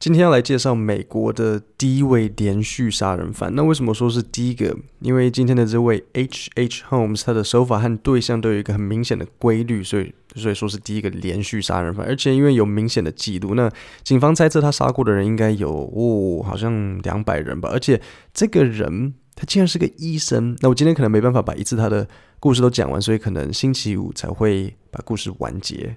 [0.00, 3.54] 今天要来介绍美国的第一位连续杀人犯。
[3.54, 4.74] 那为什么说是第一个？
[5.00, 6.48] 因为今天的这位 H.
[6.54, 6.84] H.
[6.88, 12.06] Holmes，他的手法和对象都有一个很明显的规律，所以所以说是第一个连续杀人犯。
[12.06, 13.70] 而且因为有明显的记录，那
[14.02, 17.68] 警方猜测他杀过的人应该有哦，好像两百人吧。
[17.70, 18.00] 而且
[18.32, 20.56] 这个人他竟然是个医生。
[20.60, 22.08] 那我今天可能没办法把一次他的
[22.38, 25.94] 故事都讲完，所以可能星期五才会把故事完结。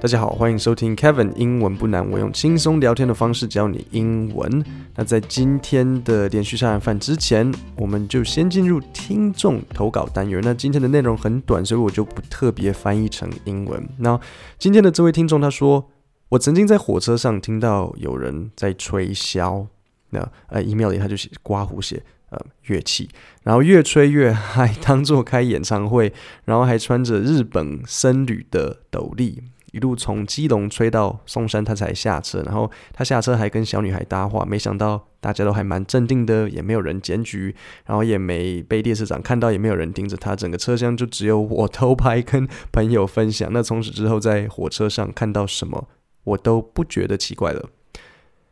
[0.00, 4.64] 大家好，欢迎收听 Kevin 英文不难，我用轻松聊天的方式教你英文。
[4.94, 10.40] 那在今天的连续杀人犯之前，我们就先进入听众投稿单元。
[10.44, 13.88] 那今天的内容很短，所以我就不特别翻译成英文。
[13.98, 14.18] 那
[14.56, 15.90] 今天的这位听众他说，
[16.28, 19.66] 我曾经在火车上听到有人在吹箫。
[20.10, 23.08] 那呃，email 里他就写刮胡写呃乐器，
[23.42, 26.12] 然后越吹越嗨，当做开演唱会，
[26.44, 29.42] 然后还穿着日本僧侣的斗笠。
[29.72, 32.42] 一路从基隆吹到松山，他才下车。
[32.42, 37.54] 然后他下车还跟小女孩搭话，没想到大家都还蛮镇定的，也没有人检举，
[37.86, 40.34] 然后也没被列车长看到，也没有人盯着他。
[40.34, 43.48] 整个车厢就只有我偷拍跟朋友分享。
[43.52, 45.88] 那从此之后，在火车上看到什么，
[46.24, 47.68] 我都不觉得奇怪了。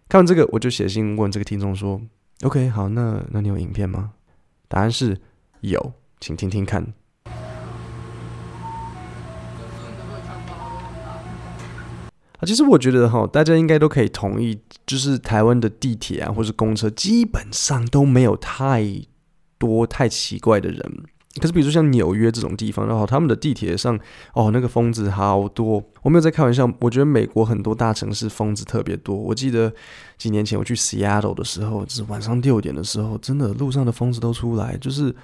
[0.08, 2.01] 看完这个，我就写信问这个听众说
[2.42, 4.12] ：“OK，好，那那你有影片吗？”
[4.69, 5.19] 答案是
[5.61, 6.92] 有，请听听看。
[12.47, 18.86] 其实我觉得哈，大家应该都可以同意，就是台湾的地铁啊，或是公车，基本上都没有太
[19.58, 20.80] 多太奇怪的人。
[21.41, 23.98] 可是，比如说像纽约这种地方，然后他们的地铁上，
[24.33, 25.83] 哦，那个疯子好多。
[26.00, 29.14] 我没有在开玩笑，我觉得美国很多大城市疯子特别多。
[29.14, 29.70] 我记得
[30.17, 35.14] 几年前我去 Seattle 的时候，就是晚上六点的时候，真的路上的疯子都出来，就是。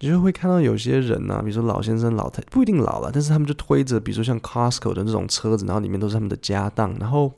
[0.00, 7.32] 你就会看到有些人呢、比如说老先生、老太不一定老了，但是他们就推着，比如说像 Costco 的那种车子，然后里面都是他们的家当，然后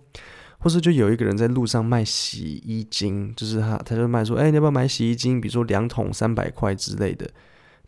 [0.59, 5.41] 或是就有一个人在路上卖洗衣精，就是他他就卖说，哎，你要不要买洗衣精？
[5.41, 7.29] 比如说两桶三百块之类的。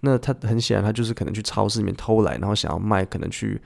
[0.00, 3.60] 那他很显然，他就是可能去超市里面偷来，然后想要卖，可能去。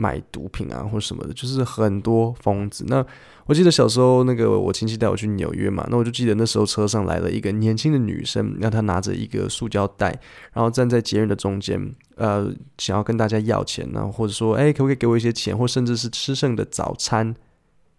[0.00, 2.84] 买毒品啊，或什么的，就是很多疯子。
[2.88, 3.04] 那
[3.44, 10.18] 我记得小时候，那个我亲戚带我去纽约嘛，那我就记得那时候车上来了一个年轻的女生，那她拿着一个塑胶袋，
[10.54, 17.34] 然后站在捷运的中间，呃，想要跟大家要钱，然后或者说，哎，可不可以给我一些钱，或甚至是吃剩的早餐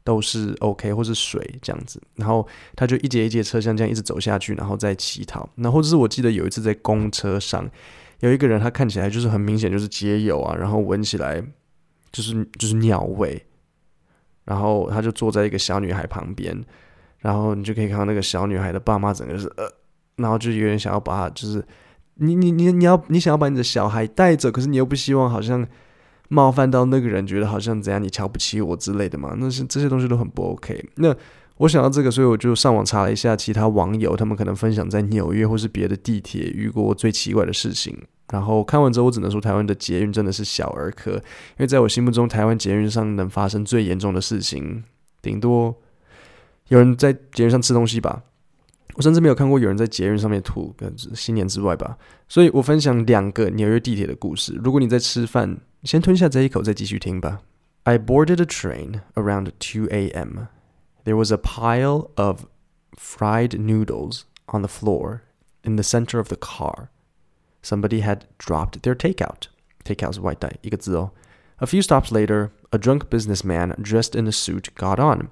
[0.03, 2.01] 都是 OK，或是水这样子。
[2.16, 5.47] 然后她就一节一节车厢这样一直走下去，然后再乞讨。
[5.56, 7.69] 那或者是我记得有一次在公车上，
[8.22, 11.44] 有一个人，他看起来就是很明显就是街友啊，然后闻起来。
[12.11, 13.41] 就是就是鸟味，
[14.45, 16.63] 然后他就坐在一个小女孩旁边，
[17.19, 19.63] 然后你就可以看到那个小女孩的爸妈整个是呃，
[20.17, 21.63] 然后就有点想要把他，就是
[22.16, 25.66] 你你你你要你想要把你的小孩带走，可是你又不希望好像
[26.27, 30.85] 冒犯到那个人，觉得好像怎样你瞧不起我之类的嘛，那些这些东西都很不 OK。
[30.95, 31.16] 那
[31.57, 37.97] 我想到这个，所以我就上网查了一下其他网友，他们可能分享在纽约或是别的地铁遇过最奇怪的事情。
[38.31, 44.83] 然后看完之后，我只能说台湾的捷运真的是小儿科，因为在我心目中，台湾捷运上能发生最严重的事情，
[45.21, 45.75] 顶多
[46.69, 48.23] 有人在捷运上吃东西吧。
[48.95, 51.97] 我甚至没有看过有人在捷运上面吐，跟新年之外吧。
[52.27, 54.57] 所以我分享两个纽约地铁的故事。
[54.63, 57.39] 如果你在吃饭，先吞下这一口，再继续听吧。
[57.83, 60.47] I boarded a train around 2 a.m.
[61.03, 62.45] There was a pile of
[62.95, 65.21] fried noodles on the floor
[65.63, 66.89] in the center of the car.
[67.62, 69.48] Somebody had dropped their takeout.
[69.84, 71.12] Takeout 是外带，一个字哦。
[71.58, 75.28] A few stops later, a drunk businessman dressed in a suit got on.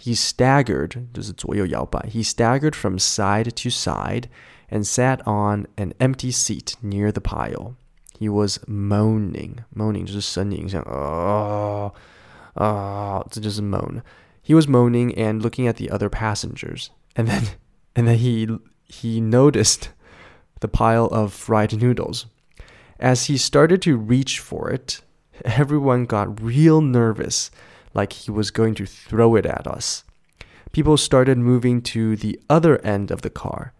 [0.00, 2.08] He staggered, 就是左右摇摆.
[2.08, 4.24] He staggered from side to side
[4.70, 7.74] and sat on an empty seat near the pile.
[8.18, 9.64] He was moaning.
[9.74, 11.92] Moaning 就是呻吟，像啊
[12.54, 14.02] 啊，这就是 moan.
[14.44, 16.88] He was moaning and looking at the other passengers.
[17.14, 17.42] And then,
[17.94, 18.46] and then he
[18.86, 19.90] he noticed
[20.63, 22.25] the pile of fried noodles.
[22.97, 25.01] As he started to reach for it,
[25.45, 27.51] everyone got real nervous,
[27.93, 30.05] like he was going to throw it at us.
[30.71, 33.73] People started moving to the other end of the car.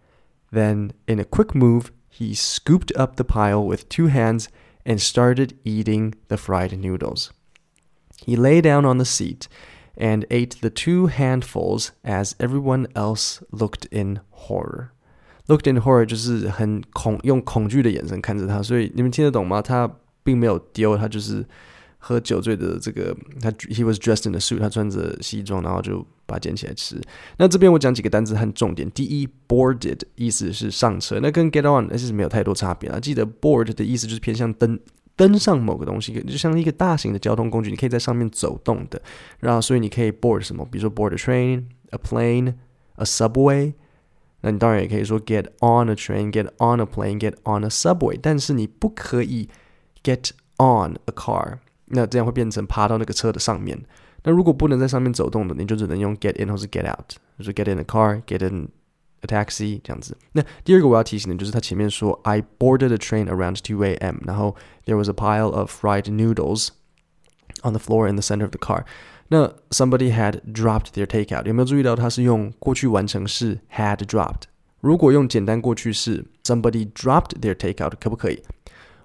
[0.52, 4.50] Then, in a quick move, he scooped up the pile with two hands
[4.84, 7.32] and started eating the fried noodles.
[8.26, 9.48] He lay down on the seat
[9.96, 14.92] and ate the two handfuls as everyone else looked in horror.
[15.46, 19.60] Looked in horror 就是很恐，用恐惧的眼神看着他，所以你们听得懂吗？
[19.60, 19.90] 他
[20.22, 21.44] 并没有丢，他就是
[21.98, 26.98] 喝酒醉的这个，他 he was dressed in a suit，他穿着西装，然后就把它捡起来吃。
[27.36, 28.90] 那这边我讲几个单词和重点。
[28.92, 32.98] 第一，boarded 意思是上车，那跟 get on 那是没有太多差别啊。
[32.98, 34.80] 记得 board 的意思就是偏向登
[35.14, 39.02] 登上某个东西，就像一个大型的交通工具，你可以在上面走动的。
[39.40, 42.54] 然后，所以你可以 board 什么，比如说 board a train, a plane,
[42.94, 43.74] a subway。
[44.43, 48.17] 那你当然也可以说 get on a train, get on a plane, get on a subway。
[48.21, 49.49] 但是你不可以
[50.03, 53.83] get on a car，那这样会变成爬到那个车的上面。
[54.23, 58.69] 那如果不能在上面走动的，你就只能用 get in 或是 get out，就是 get in a car, get in
[59.21, 60.17] a taxi 这样子。
[60.33, 64.17] 那第二个我要提醒的就是他前面说 I boarded a train around 2 a.m.
[64.25, 64.55] 然后
[64.85, 66.69] there was a pile of fried noodles
[67.63, 68.83] on the floor in the center of the car。
[69.28, 71.46] 那 somebody had dropped their takeout。
[71.46, 74.42] 有没有注意到它是用过去完成式 had dropped？
[74.80, 78.42] 如果用简单过去式 somebody dropped their takeout 可不可以？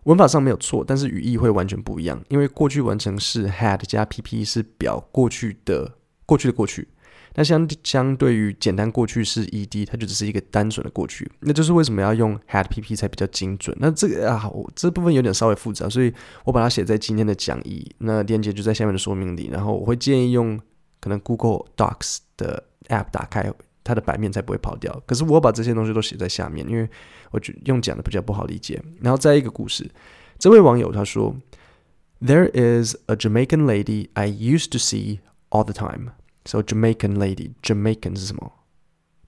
[0.04, 5.94] 文法上没有错，但是语义会完全不一样，因为过去完成式 had 加 pp 是表过去的
[6.26, 6.88] 过去的过去，
[7.36, 13.76] 那相相对于简单过去式 ed，它就只是一个单纯的过去，那就是为什么要用 had pp 才比较精准。
[13.80, 16.14] 那这个啊，我这部分有点稍微复杂，所以
[16.46, 20.60] 我把它写在今天的讲义，那链接就在下面的说明里，然后我会建议用
[21.00, 23.52] 可能 Google Docs 的 app 打开。
[23.82, 25.02] 它的版面才不会跑掉。
[25.08, 26.88] 可是我把这些东西都写在下面，因为
[27.32, 28.80] 我觉得用讲的比较不好理解。
[29.02, 29.90] 然后再一个故事，
[30.38, 31.36] 这位网友他说
[32.22, 36.12] ：“There is a Jamaican lady I used to see all the time.”
[36.45, 38.53] So Jamaican lady, Jamaican 是什么？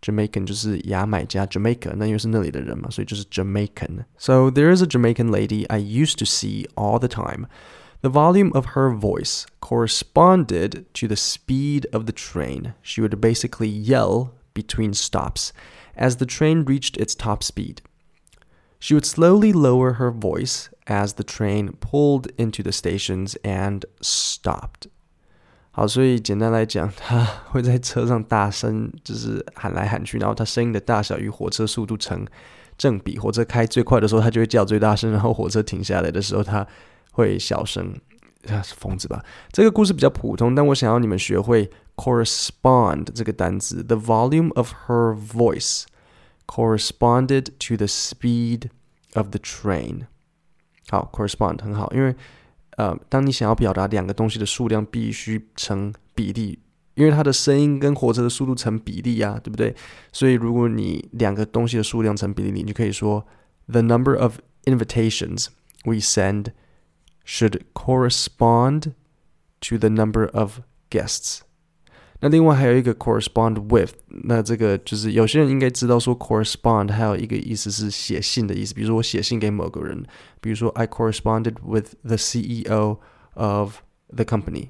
[0.03, 7.09] Jamaican 就是牙买加，Jamaica 那因为是那里的人嘛，所以就是 Jamaican。So there is a Jamaican lady I used to see all the
[7.09, 7.47] time.
[8.03, 12.75] The volume of her voice corresponded to the speed of the train.
[12.83, 15.53] She would basically yell between stops
[15.97, 17.81] as the train reached its top speed.
[18.79, 24.87] She would slowly lower her voice as the train pulled into the stations and stopped.
[25.72, 32.26] 好，所以简单来讲， 他会在车上大声就是喊来喊去，然后他声音的大小与火车速度成
[32.78, 33.18] 正比。
[33.18, 36.68] 火车开最快的时候，他就会叫最大声；然后火车停下来的时候，他
[37.12, 37.94] 会小声。
[38.50, 39.24] 啊，是疯子吧？
[39.52, 43.84] 这个故事比较普通，但我想要你们学会 correspond 这个单词。
[43.84, 45.84] The volume of her voice
[46.48, 48.70] corresponded to the speed
[49.14, 50.08] of the train。
[50.90, 52.16] 好，correspond 很好，因为
[52.82, 56.58] 呃，当你想要表达两个东西的数量必须成比例，
[56.96, 59.76] 因为它的声音跟火车的速度成比例啊，对不对？
[60.12, 63.24] 所以如果你两个东西的数量成比例，你就可以说
[63.68, 65.50] The number of invitations
[65.86, 66.54] we send
[67.24, 68.94] should correspond
[69.60, 71.42] to the number of guests。
[72.21, 73.93] 那另外还有一个 correspond with，
[74.25, 80.03] 那这个就是有些人应该知道说 correspond 还有一个意思是写信的意思，比如说我写信给某个人，
[80.41, 82.99] 比如说 I corresponded with the CEO
[83.35, 84.69] of the company。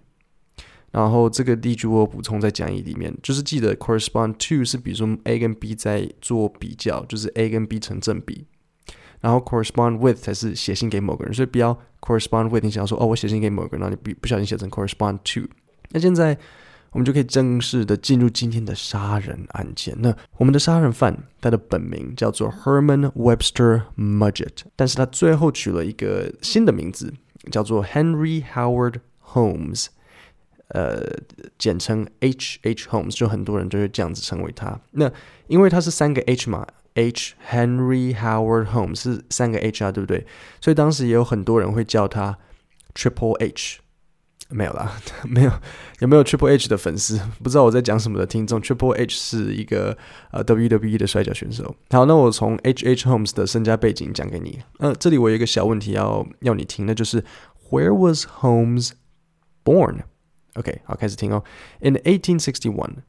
[0.92, 8.46] 然后这个例句我补充在讲义里面，就是记得 correspond to 是比如说 A 跟 B 在做比较，就是 A 跟 B 成正比。
[9.20, 15.48] 然后 correspond with 才是写信给某个人，所以不要 correspond with 你想要说哦，我写信给某个人，然后你不不小心写成 correspond to。
[15.90, 16.36] 那现在
[16.91, 19.95] 我们就可以正式的进入今天的杀人案件。
[19.99, 27.13] 那我们的杀人犯他的本名叫做 Herman Webster Mudgett，但是他最后取了一个新的名字，
[27.51, 28.95] 叫做 Henry Howard
[29.33, 29.88] Holmes，
[30.69, 31.01] 呃，
[31.57, 34.79] 简称 H H Holmes，就很多人就会这样子称为他。
[34.91, 35.11] 那
[35.47, 36.67] 因为他是三个 H 嘛。
[36.95, 40.27] H Henry Howard Holmes 是三个 H 啊，对不对？
[40.59, 42.38] 所以当时也有很多人会叫他
[42.93, 43.79] Triple H，
[44.50, 45.52] 没有啦，没有，
[45.98, 47.20] 有没有 Triple H 的粉丝？
[47.42, 49.99] 不知道我在讲什么的听众，Triple H 是一个
[50.30, 51.75] 呃 WWE 的摔角选手。
[51.90, 54.62] 好，那我从 H H Holmes 的身家背景讲给你。
[54.78, 57.25] 呃，这里我有一个小问题要要你听，那就是
[57.70, 58.92] Where was Holmes
[59.64, 61.42] born？OK，好，开始听哦。
[61.80, 63.02] In 1861,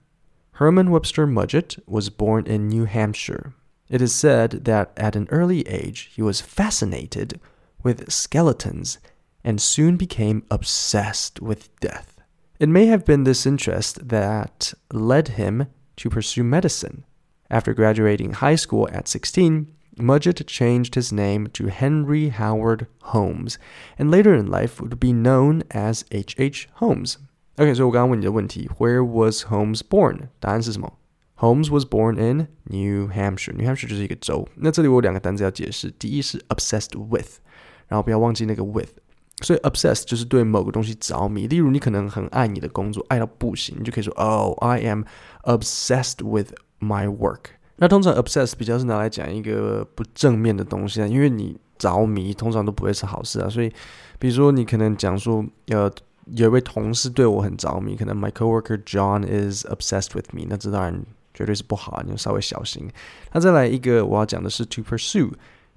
[0.54, 3.52] Herman Webster Mudgett was born in New Hampshire.
[3.90, 7.36] It is said that at an early age he was fascinated
[7.84, 8.96] with skeletons
[9.44, 12.16] and soon became obsessed with death.
[12.60, 17.04] It may have been this interest that led him to pursue medicine.
[17.50, 23.58] After graduating high school at 16, Mudgett changed his name to Henry Howard Holmes,
[23.98, 26.36] and later in life would be known as H.
[26.38, 26.68] H.
[26.76, 27.18] Holmes.
[27.58, 30.30] Okay, so 我刚刚问你的问题，Where was Holmes born？
[30.40, 30.94] 答案是什么？
[31.38, 33.54] Holmes was born in New Hampshire.
[33.54, 34.48] New Hampshire 就是一个州。
[34.56, 35.90] 那这里我有两个单词要解释。
[35.92, 37.40] 第一是 obsessed with，
[37.88, 39.00] 然后不要忘记那个 with。
[39.43, 41.47] 所以 obsess 就是对某个东西着迷。
[41.47, 45.03] 例如你可能很爱你的工作，爱到不行，你就可以说 Oh, I am
[45.43, 47.51] obsessed with my work。
[47.77, 53.49] 那通常 obsess 比较是拿来讲一个不正面的东西啊，因为你着迷通常都不会是好事啊。
[53.49, 53.73] 所以
[54.19, 55.93] 比如说你可能讲说，呃，
[56.27, 60.47] 有一位同事对我很着迷，可能 My coworker John is obsessed with me。
[60.49, 61.03] 那这当然。
[61.35, 62.87] 绝对是不好，你要稍微小心。
[63.33, 65.31] 那再来一个，我要讲的是 to pursue。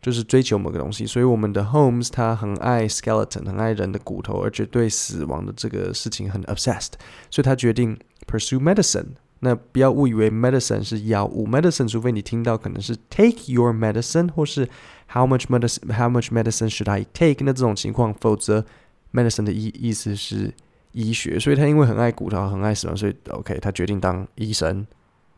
[0.05, 1.03] 就是追求某个东西。
[1.07, 6.91] 所以我们的 Holmes 他很爱 skeleton，很爱人的骨头，而且对死亡的这个事情很 obsessed，
[7.31, 7.97] 所以他决定
[8.27, 9.07] pursue medicine。
[9.39, 14.69] 那不要误以为 medicine 是药物，medicine 除非你听到可能是 take your medicine 或是
[15.07, 18.63] how much medicine how much medicine should I take 那这种情况，否则
[19.11, 20.53] medicine 的意意思是
[20.93, 24.85] 医学，所以他因为很爱骨头，很爱死亡，所以 OK 他决定当医生。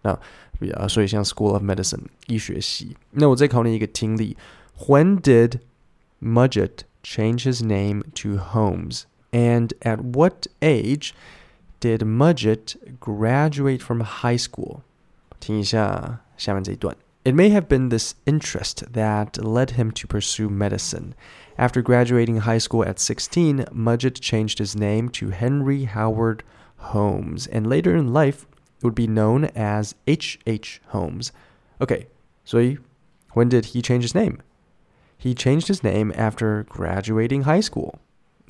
[0.06, 0.18] 那
[0.74, 2.96] 啊，所以像 School of Medicine 医学系。
[3.10, 4.36] 那我再考你一个听力：
[4.86, 5.60] When did
[6.22, 9.02] Mudgett change his name to Holmes?
[9.32, 11.12] And at what age
[11.80, 14.82] did Mudgett graduate from high school?
[15.40, 16.96] 听一下下面这一段。
[17.24, 21.12] It may have been this interest that led him to pursue medicine.
[21.56, 26.40] After graduating high school at 16, Mudgett changed his name to Henry Howard
[26.92, 28.46] Holmes, and later in life
[28.82, 30.38] would be known as H.
[30.46, 30.80] H.
[30.88, 31.32] Holmes.
[31.80, 32.06] Okay,
[32.44, 32.76] so
[33.34, 34.38] when did he change his name?
[35.16, 38.00] He changed his name after graduating high school.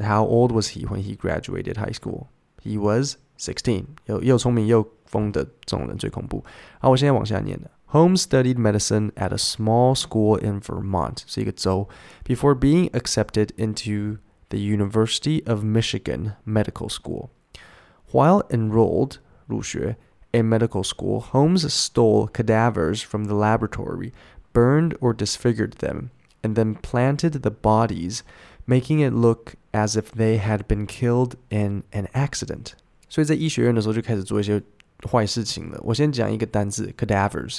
[0.02, 2.28] How old was he when he graduated high school?
[2.62, 3.88] He was sixteen.
[4.06, 6.42] 又又聪明又疯的这种人最恐怖。
[6.80, 7.70] 好，我现在往下念了。
[7.88, 11.88] Holmes studied medicine at a small school in Vermont, 是一个州,
[12.24, 14.16] before being accepted into
[14.48, 17.28] the University of Michigan Medical School.
[18.10, 19.98] While enrolled, 入学
[20.32, 24.12] in medical school, Holmes stole cadavers from the laboratory,
[24.52, 26.10] burned or disfigured them,
[26.42, 28.22] and then planted the bodies,
[28.66, 32.72] making it look as if they had been killed in an accident.
[33.08, 34.62] 所以在医学院的时候就开始做一些
[35.10, 35.78] 坏事情了。
[35.82, 37.58] 我先讲一个单字 cadavers，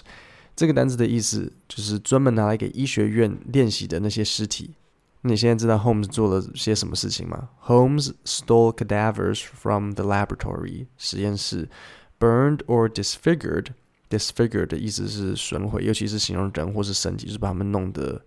[0.55, 4.73] 这个单字的意思就是专门拿来给医学院练习的那些尸体。
[5.21, 7.49] 那你现在知道 Holmes 做了些什么事情吗？
[7.65, 11.69] Holmes stole cadavers from the laboratory 实验室。
[12.19, 13.67] Burned or disfigured,
[14.09, 18.21] disfigured 的意思是损毁，尤其是形容人或是身体，就是把他们弄得，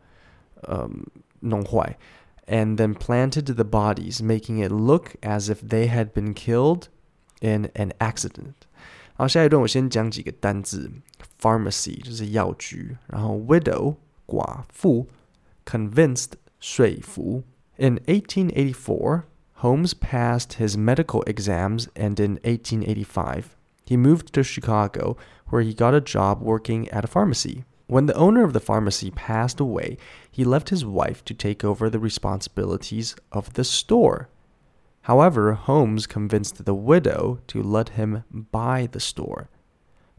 [0.68, 1.06] 嗯，
[1.40, 1.96] 弄坏。
[2.46, 6.84] And then planted the bodies, making it look as if they had been killed
[7.40, 8.54] in an accident.
[9.14, 10.90] 好，下一段我先讲几个单字：
[11.40, 13.96] pharmacy 就是药局，然后 widow
[14.26, 15.08] 寡妇，
[15.64, 17.42] convinced 说服。
[17.78, 19.22] In 1884,
[19.60, 23.44] Holmes passed his medical exams, and in 1885.
[23.90, 25.16] He moved to Chicago,
[25.48, 27.64] where he got a job working at a pharmacy.
[27.86, 29.96] When the owner of the pharmacy passed away,
[30.30, 34.28] he left his wife to take over the responsibilities of the store.
[35.02, 39.48] However, Holmes convinced the widow to let him buy the store.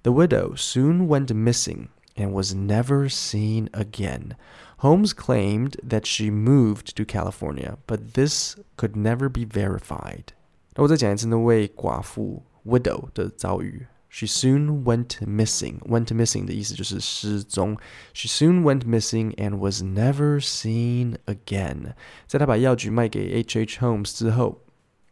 [0.04, 4.38] The widow soon went missing and was never seen again.
[4.78, 10.32] Holmes claimed that she moved to California, but this could never be verified.
[10.76, 13.88] 那我再讲一次那位寡妇 widow 的遭遇。
[14.10, 15.80] She soon went missing.
[15.82, 17.78] Went missing 的意思就是失踪。
[18.14, 21.94] She soon went missing and was never seen again.
[22.26, 23.60] 在他把药局卖给 H.
[23.60, 23.80] H.
[23.80, 24.62] Holmes 之后，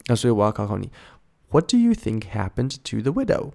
[0.07, 0.89] 那所以我要考考你，
[1.49, 3.51] What do you think happened to the widow？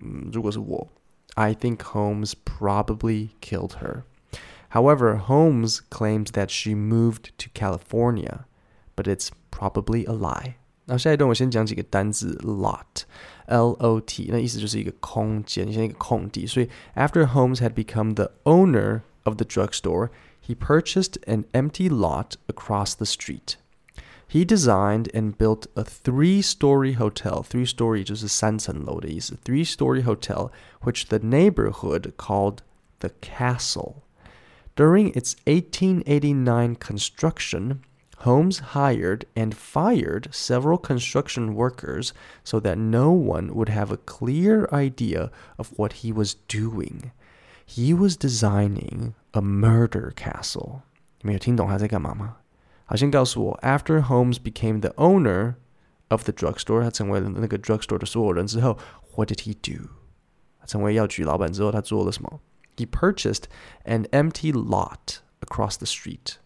[0.00, 0.88] 嗯，如果是我，
[1.34, 4.04] I think Holmes probably killed her.
[4.70, 8.44] However, Holmes claims that she moved to California,
[8.96, 10.54] but it's probably a lie.
[10.88, 16.46] 然后下一段我先讲几个单字，lot，L O T，那意思就是一个空间，像一个空地。
[16.46, 20.10] 所以，after Holmes had become the owner of the drugstore,
[20.46, 23.56] he purchased an empty lot across the street.
[24.28, 27.44] He designed and built a three-story hotel.
[27.44, 29.38] Three-story 就是三层楼的意思。
[29.44, 30.50] Three-story hotel,
[30.82, 32.58] which the neighborhood called
[32.98, 34.02] the Castle.
[34.76, 37.78] During its 1889 construction,
[38.18, 44.66] Holmes hired and fired several construction workers so that no one would have a clear
[44.72, 47.10] idea of what he was doing.
[47.66, 50.82] He was designing a murder castle.
[51.20, 52.36] 你们有听懂他在干嘛吗？
[52.86, 55.56] 好，先告诉我，After Holmes became the owner
[56.08, 58.78] of the drugstore，他成为了那个 drugstore 的所有人之后，
[59.16, 59.88] What did he do？
[60.60, 62.40] 他成为药局老板之后，他做了什么？
[62.76, 63.44] He purchased
[63.84, 66.36] an empty lot across the street.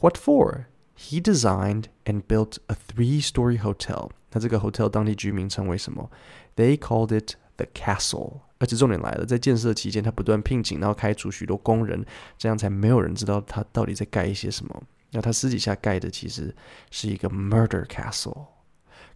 [0.00, 0.66] What for?
[0.97, 4.09] He designed and built a three-story hotel.
[4.31, 6.09] 那这个 hotel 当地居民称为什么
[6.55, 8.41] ？They called it the castle.
[8.59, 12.03] 而且重点来了，在建设期间，他不断聘请，然后开除许多工人，
[12.37, 14.83] 这样才没有人知道他到底在盖一些什么。
[15.11, 16.53] 那他私底下盖的其实
[16.89, 18.47] 是一个 murder castle。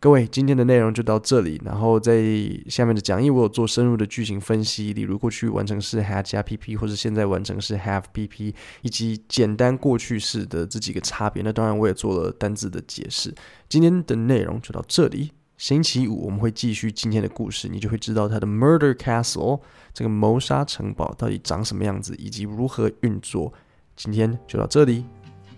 [0.01, 1.62] 各位，今天的内容就到这里。
[1.63, 2.24] 然后在
[2.67, 11.43] 下面的讲义，我有做深入的句型分析，例如过去完成式 had 加 PP，或者现在完成式 have PP，以及简单过去式的这几个差别。
[11.43, 13.31] 那当然，我也做了单字的解释。
[13.70, 15.34] 今天的内容就到这里。
[15.60, 19.62] 星期五我们会继续今天的故事，你就会知道它的 Murder Castle
[19.93, 23.53] 这个谋杀城堡到底长什么样子，以及如何运作。
[23.96, 25.05] 今天就到这里，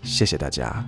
[0.02, 0.86] 谢谢大家。